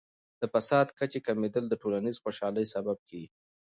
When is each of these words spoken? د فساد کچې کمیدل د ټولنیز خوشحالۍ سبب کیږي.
د 0.41 0.43
فساد 0.53 0.87
کچې 0.99 1.19
کمیدل 1.27 1.63
د 1.69 1.73
ټولنیز 1.81 2.17
خوشحالۍ 2.23 2.65
سبب 2.73 2.97
کیږي. 3.07 3.29